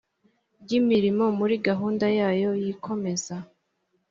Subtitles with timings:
[0.63, 3.35] ry imirimo muri gahunda yayo y ikomeza